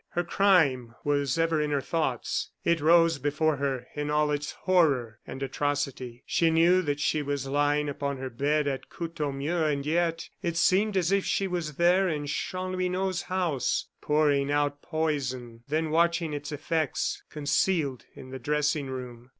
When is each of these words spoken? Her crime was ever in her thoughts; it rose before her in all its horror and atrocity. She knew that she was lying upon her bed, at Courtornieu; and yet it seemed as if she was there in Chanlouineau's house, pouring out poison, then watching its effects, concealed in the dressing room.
Her 0.09 0.23
crime 0.23 0.95
was 1.03 1.37
ever 1.37 1.61
in 1.61 1.69
her 1.69 1.79
thoughts; 1.79 2.49
it 2.63 2.81
rose 2.81 3.19
before 3.19 3.57
her 3.57 3.85
in 3.95 4.09
all 4.09 4.31
its 4.31 4.53
horror 4.63 5.19
and 5.27 5.43
atrocity. 5.43 6.23
She 6.25 6.49
knew 6.49 6.81
that 6.81 6.99
she 6.99 7.21
was 7.21 7.45
lying 7.45 7.87
upon 7.87 8.17
her 8.17 8.31
bed, 8.31 8.67
at 8.67 8.89
Courtornieu; 8.89 9.63
and 9.71 9.85
yet 9.85 10.27
it 10.41 10.57
seemed 10.57 10.97
as 10.97 11.11
if 11.11 11.23
she 11.23 11.45
was 11.47 11.75
there 11.75 12.09
in 12.09 12.25
Chanlouineau's 12.25 13.21
house, 13.21 13.89
pouring 14.01 14.49
out 14.51 14.81
poison, 14.81 15.61
then 15.67 15.91
watching 15.91 16.33
its 16.33 16.51
effects, 16.51 17.21
concealed 17.29 18.05
in 18.15 18.31
the 18.31 18.39
dressing 18.39 18.87
room. 18.87 19.29